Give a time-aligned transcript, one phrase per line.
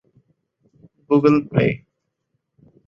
[1.07, 1.85] Google Play